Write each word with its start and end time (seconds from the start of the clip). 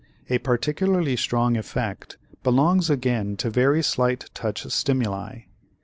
A 0.31 0.39
particularly 0.39 1.15
strong 1.15 1.55
effect 1.55 2.17
belongs 2.41 2.89
again 2.89 3.37
to 3.37 3.51
very 3.51 3.83
slight 3.83 4.31
touch 4.33 4.67
stimuli. 4.71 5.41